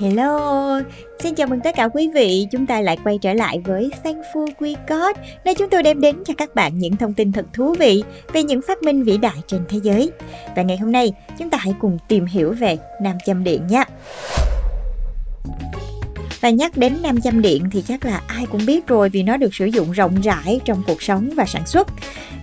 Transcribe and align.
Hello, 0.00 0.80
xin 1.18 1.34
chào 1.34 1.46
mừng 1.46 1.60
tất 1.60 1.74
cả 1.76 1.88
quý 1.88 2.10
vị. 2.14 2.46
Chúng 2.50 2.66
ta 2.66 2.80
lại 2.80 2.98
quay 3.04 3.18
trở 3.18 3.34
lại 3.34 3.58
với 3.64 3.90
Thankful 4.04 4.46
We 4.58 4.74
Got, 4.88 5.16
nơi 5.44 5.54
chúng 5.54 5.70
tôi 5.70 5.82
đem 5.82 6.00
đến 6.00 6.16
cho 6.24 6.34
các 6.38 6.54
bạn 6.54 6.78
những 6.78 6.96
thông 6.96 7.14
tin 7.14 7.32
thật 7.32 7.46
thú 7.52 7.74
vị 7.78 8.02
về 8.32 8.42
những 8.42 8.60
phát 8.62 8.82
minh 8.82 9.02
vĩ 9.02 9.16
đại 9.16 9.36
trên 9.46 9.60
thế 9.68 9.78
giới. 9.82 10.10
Và 10.56 10.62
ngày 10.62 10.76
hôm 10.76 10.92
nay, 10.92 11.12
chúng 11.38 11.50
ta 11.50 11.58
hãy 11.58 11.74
cùng 11.80 11.98
tìm 12.08 12.24
hiểu 12.24 12.52
về 12.52 12.78
nam 13.02 13.16
châm 13.26 13.44
điện 13.44 13.66
nhé. 13.66 13.84
Và 16.40 16.50
nhắc 16.50 16.76
đến 16.76 16.96
nam 17.02 17.20
châm 17.20 17.42
điện 17.42 17.64
thì 17.72 17.82
chắc 17.88 18.04
là 18.04 18.22
ai 18.26 18.46
cũng 18.46 18.66
biết 18.66 18.86
rồi 18.86 19.08
vì 19.08 19.22
nó 19.22 19.36
được 19.36 19.54
sử 19.54 19.66
dụng 19.66 19.92
rộng 19.92 20.20
rãi 20.20 20.60
trong 20.64 20.82
cuộc 20.86 21.02
sống 21.02 21.30
và 21.36 21.44
sản 21.44 21.66
xuất. 21.66 21.88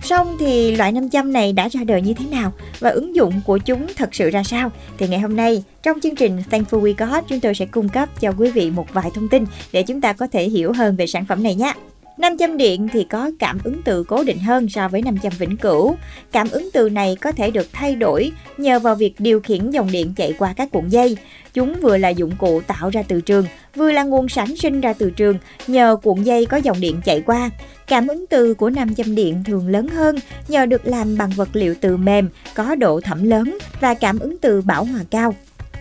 Xong 0.02 0.36
thì 0.40 0.76
loại 0.76 0.92
nam 0.92 1.10
châm 1.10 1.32
này 1.32 1.52
đã 1.52 1.68
ra 1.68 1.84
đời 1.84 2.02
như 2.02 2.14
thế 2.14 2.24
nào 2.30 2.52
và 2.78 2.90
ứng 2.90 3.16
dụng 3.16 3.40
của 3.46 3.58
chúng 3.58 3.86
thật 3.96 4.14
sự 4.14 4.30
ra 4.30 4.42
sao? 4.42 4.70
Thì 4.98 5.08
ngày 5.08 5.20
hôm 5.20 5.36
nay, 5.36 5.64
trong 5.82 6.00
chương 6.00 6.16
trình 6.16 6.42
Thankful 6.50 6.82
We 6.82 6.94
Got, 6.98 7.24
chúng 7.28 7.40
tôi 7.40 7.54
sẽ 7.54 7.66
cung 7.66 7.88
cấp 7.88 8.20
cho 8.20 8.32
quý 8.38 8.50
vị 8.50 8.70
một 8.70 8.86
vài 8.92 9.10
thông 9.14 9.28
tin 9.28 9.44
để 9.72 9.82
chúng 9.82 10.00
ta 10.00 10.12
có 10.12 10.26
thể 10.26 10.48
hiểu 10.48 10.72
hơn 10.72 10.96
về 10.96 11.06
sản 11.06 11.24
phẩm 11.26 11.42
này 11.42 11.54
nhé. 11.54 11.74
Nam 12.18 12.38
châm 12.38 12.56
điện 12.56 12.88
thì 12.92 13.04
có 13.04 13.30
cảm 13.38 13.58
ứng 13.64 13.82
từ 13.82 14.04
cố 14.04 14.24
định 14.24 14.38
hơn 14.38 14.68
so 14.68 14.88
với 14.88 15.02
nam 15.02 15.18
châm 15.18 15.32
vĩnh 15.38 15.56
cửu. 15.56 15.96
Cảm 16.32 16.50
ứng 16.50 16.70
từ 16.72 16.90
này 16.90 17.16
có 17.20 17.32
thể 17.32 17.50
được 17.50 17.66
thay 17.72 17.94
đổi 17.94 18.32
nhờ 18.56 18.78
vào 18.78 18.94
việc 18.94 19.14
điều 19.18 19.40
khiển 19.40 19.70
dòng 19.70 19.92
điện 19.92 20.12
chạy 20.16 20.32
qua 20.38 20.52
các 20.56 20.70
cuộn 20.70 20.88
dây. 20.88 21.16
Chúng 21.54 21.74
vừa 21.80 21.96
là 21.96 22.08
dụng 22.08 22.36
cụ 22.38 22.60
tạo 22.66 22.90
ra 22.90 23.02
từ 23.08 23.20
trường, 23.20 23.46
vừa 23.74 23.92
là 23.92 24.02
nguồn 24.02 24.28
sản 24.28 24.56
sinh 24.56 24.80
ra 24.80 24.92
từ 24.92 25.10
trường 25.10 25.38
nhờ 25.66 25.96
cuộn 26.02 26.22
dây 26.22 26.46
có 26.46 26.56
dòng 26.56 26.80
điện 26.80 27.00
chạy 27.04 27.20
qua. 27.20 27.50
Cảm 27.86 28.06
ứng 28.06 28.26
từ 28.26 28.54
của 28.54 28.70
nam 28.70 28.94
châm 28.94 29.14
điện 29.14 29.44
thường 29.46 29.68
lớn 29.68 29.88
hơn 29.88 30.16
nhờ 30.48 30.66
được 30.66 30.86
làm 30.86 31.18
bằng 31.18 31.30
vật 31.30 31.48
liệu 31.52 31.74
từ 31.80 31.96
mềm, 31.96 32.28
có 32.54 32.74
độ 32.74 33.00
thẩm 33.00 33.24
lớn 33.24 33.58
và 33.80 33.94
cảm 33.94 34.18
ứng 34.18 34.38
từ 34.38 34.60
bảo 34.60 34.84
hòa 34.84 35.00
cao. 35.10 35.34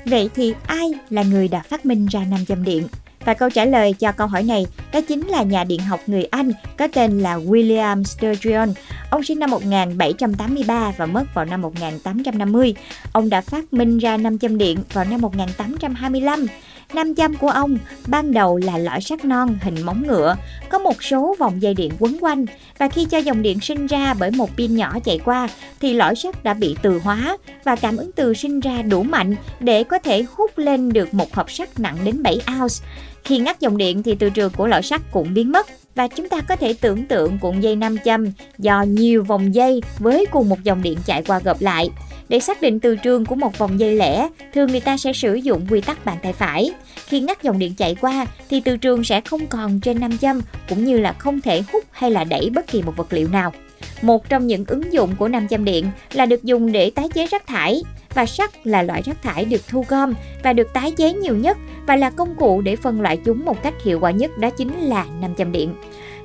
Vậy 0.05 0.29
thì 0.35 0.53
ai 0.67 0.93
là 1.09 1.23
người 1.23 1.47
đã 1.47 1.61
phát 1.61 1.85
minh 1.85 2.07
ra 2.11 2.25
nam 2.31 2.45
châm 2.45 2.63
điện? 2.63 2.83
Và 3.27 3.33
câu 3.33 3.49
trả 3.49 3.65
lời 3.65 3.93
cho 3.93 4.11
câu 4.11 4.27
hỏi 4.27 4.43
này, 4.43 4.65
đó 4.93 5.01
chính 5.07 5.27
là 5.27 5.43
nhà 5.43 5.63
điện 5.63 5.79
học 5.79 5.99
người 6.07 6.23
Anh 6.23 6.51
có 6.77 6.87
tên 6.93 7.19
là 7.19 7.37
William 7.37 8.03
Sturgeon. 8.03 8.67
Ông 9.09 9.23
sinh 9.23 9.39
năm 9.39 9.51
1783 9.51 10.91
và 10.97 11.05
mất 11.05 11.23
vào 11.33 11.45
năm 11.45 11.61
1850. 11.61 12.75
Ông 13.11 13.29
đã 13.29 13.41
phát 13.41 13.73
minh 13.73 13.97
ra 13.97 14.17
nam 14.17 14.37
châm 14.39 14.57
điện 14.57 14.79
vào 14.93 15.05
năm 15.05 15.21
1825. 15.21 16.45
Nam 16.93 17.15
châm 17.15 17.35
của 17.35 17.49
ông 17.49 17.77
ban 18.07 18.33
đầu 18.33 18.57
là 18.57 18.77
lõi 18.77 19.01
sắt 19.01 19.25
non 19.25 19.57
hình 19.61 19.81
móng 19.81 20.03
ngựa, 20.07 20.35
có 20.69 20.79
một 20.79 21.03
số 21.03 21.35
vòng 21.39 21.61
dây 21.61 21.73
điện 21.73 21.91
quấn 21.99 22.17
quanh 22.21 22.45
và 22.77 22.89
khi 22.89 23.05
cho 23.05 23.17
dòng 23.17 23.41
điện 23.41 23.59
sinh 23.59 23.87
ra 23.87 24.13
bởi 24.13 24.31
một 24.31 24.49
pin 24.57 24.75
nhỏ 24.75 24.99
chạy 25.03 25.19
qua 25.25 25.47
thì 25.79 25.93
lõi 25.93 26.15
sắt 26.15 26.43
đã 26.43 26.53
bị 26.53 26.75
từ 26.81 26.99
hóa 26.99 27.37
và 27.63 27.75
cảm 27.75 27.97
ứng 27.97 28.11
từ 28.11 28.33
sinh 28.33 28.59
ra 28.59 28.81
đủ 28.81 29.03
mạnh 29.03 29.35
để 29.59 29.83
có 29.83 29.99
thể 29.99 30.25
hút 30.31 30.57
lên 30.57 30.93
được 30.93 31.13
một 31.13 31.33
hộp 31.33 31.51
sắt 31.51 31.79
nặng 31.79 31.97
đến 32.03 32.23
7 32.23 32.39
ounce. 32.59 32.75
Khi 33.23 33.37
ngắt 33.37 33.59
dòng 33.59 33.77
điện 33.77 34.03
thì 34.03 34.15
từ 34.15 34.29
trường 34.29 34.51
của 34.51 34.67
lõi 34.67 34.83
sắt 34.83 35.01
cũng 35.11 35.33
biến 35.33 35.51
mất 35.51 35.67
và 35.95 36.07
chúng 36.07 36.29
ta 36.29 36.41
có 36.41 36.55
thể 36.55 36.75
tưởng 36.81 37.05
tượng 37.05 37.37
cuộn 37.39 37.59
dây 37.59 37.75
nam 37.75 37.97
châm 38.05 38.25
do 38.57 38.81
nhiều 38.81 39.23
vòng 39.23 39.55
dây 39.55 39.81
với 39.99 40.25
cùng 40.31 40.49
một 40.49 40.63
dòng 40.63 40.81
điện 40.81 40.97
chạy 41.05 41.23
qua 41.23 41.39
gộp 41.39 41.61
lại. 41.61 41.89
Để 42.29 42.39
xác 42.39 42.61
định 42.61 42.79
từ 42.79 42.95
trường 42.95 43.25
của 43.25 43.35
một 43.35 43.57
vòng 43.57 43.79
dây 43.79 43.95
lẻ, 43.95 44.29
thường 44.53 44.71
người 44.71 44.79
ta 44.79 44.97
sẽ 44.97 45.13
sử 45.13 45.33
dụng 45.33 45.67
quy 45.69 45.81
tắc 45.81 46.05
bàn 46.05 46.17
tay 46.23 46.33
phải. 46.33 46.71
Khi 47.05 47.19
ngắt 47.19 47.43
dòng 47.43 47.59
điện 47.59 47.73
chạy 47.77 47.95
qua 48.01 48.25
thì 48.49 48.61
từ 48.61 48.77
trường 48.77 49.03
sẽ 49.03 49.21
không 49.21 49.47
còn 49.47 49.79
trên 49.79 49.99
nam 49.99 50.17
châm 50.17 50.41
cũng 50.69 50.85
như 50.85 50.99
là 50.99 51.13
không 51.13 51.41
thể 51.41 51.61
hút 51.73 51.83
hay 51.91 52.11
là 52.11 52.23
đẩy 52.23 52.49
bất 52.49 52.67
kỳ 52.67 52.81
một 52.81 52.93
vật 52.97 53.13
liệu 53.13 53.27
nào. 53.27 53.53
Một 54.01 54.29
trong 54.29 54.47
những 54.47 54.65
ứng 54.67 54.93
dụng 54.93 55.15
của 55.15 55.27
nam 55.27 55.47
châm 55.47 55.65
điện 55.65 55.85
là 56.13 56.25
được 56.25 56.43
dùng 56.43 56.71
để 56.71 56.89
tái 56.89 57.09
chế 57.13 57.25
rác 57.25 57.47
thải 57.47 57.83
và 58.13 58.25
sắt 58.25 58.67
là 58.67 58.81
loại 58.83 59.01
rác 59.01 59.21
thải 59.21 59.45
được 59.45 59.67
thu 59.67 59.85
gom 59.87 60.13
và 60.43 60.53
được 60.53 60.67
tái 60.73 60.91
chế 60.91 61.13
nhiều 61.13 61.35
nhất 61.35 61.57
và 61.87 61.95
là 61.95 62.09
công 62.09 62.35
cụ 62.35 62.61
để 62.61 62.75
phân 62.75 63.01
loại 63.01 63.17
chúng 63.25 63.45
một 63.45 63.63
cách 63.63 63.73
hiệu 63.83 63.99
quả 63.99 64.11
nhất 64.11 64.37
đó 64.37 64.49
chính 64.49 64.79
là 64.79 65.05
nam 65.21 65.35
châm 65.35 65.51
điện. 65.51 65.73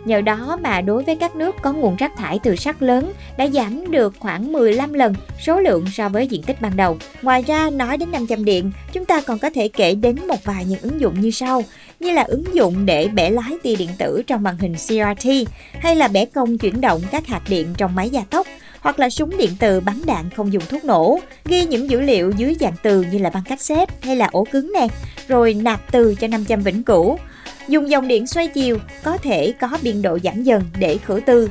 Nhờ 0.04 0.20
đó 0.20 0.58
mà 0.62 0.80
đối 0.80 1.04
với 1.04 1.16
các 1.16 1.36
nước 1.36 1.56
có 1.62 1.72
nguồn 1.72 1.96
rác 1.96 2.16
thải 2.16 2.38
từ 2.42 2.56
sắt 2.56 2.82
lớn 2.82 3.12
đã 3.36 3.46
giảm 3.46 3.90
được 3.90 4.14
khoảng 4.18 4.52
15 4.52 4.92
lần 4.92 5.14
số 5.42 5.60
lượng 5.60 5.84
so 5.92 6.08
với 6.08 6.26
diện 6.26 6.42
tích 6.42 6.60
ban 6.60 6.76
đầu. 6.76 6.98
Ngoài 7.22 7.44
ra 7.46 7.70
nói 7.70 7.96
đến 7.96 8.10
nam 8.10 8.26
châm 8.26 8.44
điện, 8.44 8.72
chúng 8.92 9.04
ta 9.04 9.20
còn 9.20 9.38
có 9.38 9.50
thể 9.50 9.68
kể 9.68 9.94
đến 9.94 10.16
một 10.28 10.44
vài 10.44 10.64
những 10.64 10.80
ứng 10.82 11.00
dụng 11.00 11.20
như 11.20 11.30
sau, 11.30 11.64
như 12.00 12.10
là 12.10 12.22
ứng 12.22 12.44
dụng 12.54 12.86
để 12.86 13.08
bẻ 13.08 13.30
lái 13.30 13.52
tia 13.62 13.76
điện 13.76 13.90
tử 13.98 14.22
trong 14.26 14.42
màn 14.42 14.58
hình 14.58 14.74
CRT 14.74 15.28
hay 15.80 15.96
là 15.96 16.08
bẻ 16.08 16.24
công 16.24 16.58
chuyển 16.58 16.80
động 16.80 17.00
các 17.10 17.26
hạt 17.26 17.42
điện 17.48 17.74
trong 17.76 17.94
máy 17.94 18.10
gia 18.10 18.22
tốc 18.30 18.46
hoặc 18.80 18.98
là 18.98 19.10
súng 19.10 19.36
điện 19.36 19.50
từ 19.58 19.80
bắn 19.80 20.00
đạn 20.06 20.30
không 20.36 20.52
dùng 20.52 20.62
thuốc 20.68 20.84
nổ, 20.84 21.20
ghi 21.44 21.66
những 21.66 21.90
dữ 21.90 22.00
liệu 22.00 22.30
dưới 22.30 22.56
dạng 22.60 22.74
từ 22.82 23.02
như 23.02 23.18
là 23.18 23.30
băng 23.30 23.44
cassette 23.44 23.94
hay 24.02 24.16
là 24.16 24.28
ổ 24.32 24.44
cứng 24.52 24.72
nè, 24.72 24.86
rồi 25.28 25.54
nạp 25.54 25.92
từ 25.92 26.14
cho 26.14 26.26
500 26.26 26.60
vĩnh 26.60 26.82
cửu. 26.82 27.18
Dùng 27.68 27.90
dòng 27.90 28.08
điện 28.08 28.26
xoay 28.26 28.48
chiều 28.48 28.78
có 29.04 29.16
thể 29.16 29.54
có 29.60 29.68
biên 29.82 30.02
độ 30.02 30.18
giảm 30.24 30.42
dần 30.42 30.62
để 30.78 30.98
khử 31.04 31.20
từ. 31.26 31.48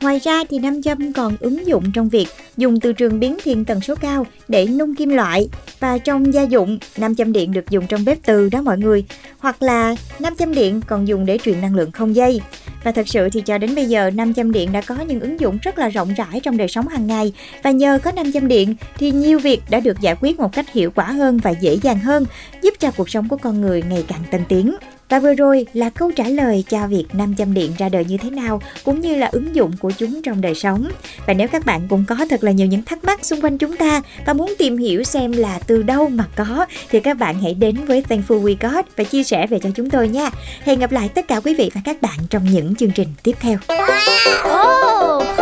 Ngoài 0.00 0.18
ra 0.18 0.44
thì 0.50 0.58
nam 0.58 0.82
châm 0.82 1.12
còn 1.12 1.36
ứng 1.40 1.66
dụng 1.66 1.92
trong 1.94 2.08
việc 2.08 2.28
dùng 2.56 2.80
từ 2.80 2.92
trường 2.92 3.20
biến 3.20 3.38
thiên 3.44 3.64
tần 3.64 3.80
số 3.80 3.94
cao 3.94 4.26
để 4.48 4.66
nung 4.66 4.94
kim 4.94 5.08
loại 5.08 5.48
và 5.80 5.98
trong 5.98 6.34
gia 6.34 6.42
dụng 6.42 6.78
nam 6.96 7.14
châm 7.14 7.32
điện 7.32 7.52
được 7.52 7.70
dùng 7.70 7.86
trong 7.86 8.04
bếp 8.04 8.18
từ 8.26 8.48
đó 8.48 8.62
mọi 8.62 8.78
người 8.78 9.04
hoặc 9.38 9.62
là 9.62 9.96
nam 10.18 10.36
châm 10.36 10.54
điện 10.54 10.80
còn 10.86 11.08
dùng 11.08 11.26
để 11.26 11.38
truyền 11.38 11.60
năng 11.60 11.74
lượng 11.74 11.92
không 11.92 12.16
dây 12.16 12.40
và 12.84 12.92
thật 12.92 13.08
sự 13.08 13.28
thì 13.30 13.40
cho 13.40 13.58
đến 13.58 13.74
bây 13.74 13.86
giờ 13.86 14.10
nam 14.10 14.34
châm 14.34 14.52
điện 14.52 14.72
đã 14.72 14.80
có 14.80 14.96
những 15.08 15.20
ứng 15.20 15.40
dụng 15.40 15.58
rất 15.62 15.78
là 15.78 15.88
rộng 15.88 16.14
rãi 16.16 16.40
trong 16.42 16.56
đời 16.56 16.68
sống 16.68 16.88
hàng 16.88 17.06
ngày 17.06 17.32
và 17.62 17.70
nhờ 17.70 17.98
có 18.02 18.12
nam 18.12 18.32
châm 18.32 18.48
điện 18.48 18.74
thì 18.96 19.10
nhiều 19.10 19.38
việc 19.38 19.62
đã 19.70 19.80
được 19.80 20.00
giải 20.00 20.16
quyết 20.20 20.40
một 20.40 20.52
cách 20.52 20.72
hiệu 20.72 20.90
quả 20.94 21.04
hơn 21.04 21.38
và 21.38 21.50
dễ 21.50 21.74
dàng 21.82 21.98
hơn, 21.98 22.26
giúp 22.62 22.74
cho 22.78 22.90
cuộc 22.90 23.10
sống 23.10 23.28
của 23.28 23.36
con 23.36 23.60
người 23.60 23.82
ngày 23.88 24.04
càng 24.08 24.22
tân 24.30 24.44
tiến. 24.48 24.74
Và 25.10 25.18
vừa 25.18 25.34
rồi 25.34 25.66
là 25.74 25.90
câu 25.90 26.10
trả 26.10 26.24
lời 26.24 26.64
cho 26.68 26.86
việc 26.86 27.04
nam 27.12 27.34
châm 27.36 27.54
điện 27.54 27.72
ra 27.78 27.88
đời 27.88 28.04
như 28.04 28.16
thế 28.16 28.30
nào, 28.30 28.62
cũng 28.84 29.00
như 29.00 29.16
là 29.16 29.26
ứng 29.32 29.54
dụng 29.56 29.72
của 29.80 29.90
chúng 29.90 30.22
trong 30.22 30.40
đời 30.40 30.54
sống. 30.54 30.88
Và 31.26 31.34
nếu 31.34 31.48
các 31.48 31.66
bạn 31.66 31.88
cũng 31.88 32.04
có 32.08 32.16
thật 32.30 32.44
là 32.44 32.52
nhiều 32.52 32.66
những 32.66 32.82
thắc 32.82 33.04
mắc 33.04 33.24
xung 33.24 33.40
quanh 33.40 33.58
chúng 33.58 33.76
ta 33.76 34.02
và 34.26 34.32
muốn 34.32 34.54
tìm 34.58 34.78
hiểu 34.78 35.02
xem 35.04 35.32
là 35.32 35.58
từ 35.66 35.82
đâu 35.82 36.08
mà 36.08 36.24
có, 36.36 36.66
thì 36.90 37.00
các 37.00 37.18
bạn 37.18 37.40
hãy 37.42 37.54
đến 37.54 37.76
với 37.86 38.04
Thankful 38.08 38.42
We 38.42 38.56
Got 38.60 38.96
và 38.96 39.04
chia 39.04 39.24
sẻ 39.24 39.46
về 39.46 39.58
cho 39.62 39.70
chúng 39.74 39.90
tôi 39.90 40.08
nha. 40.08 40.30
Hẹn 40.62 40.78
gặp 40.78 40.92
lại 40.92 41.08
tất 41.08 41.28
cả 41.28 41.40
quý 41.40 41.54
vị 41.54 41.70
và 41.74 41.80
các 41.84 42.02
bạn 42.02 42.18
trong 42.30 42.44
những 42.44 42.74
chương 42.74 42.90
trình 42.90 43.08
tiếp 43.22 43.36
theo. 43.40 43.58
Oh! 44.48 45.39